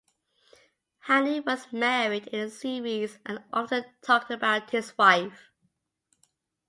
[1.07, 5.51] Haney was married in the series and often talked about his wife.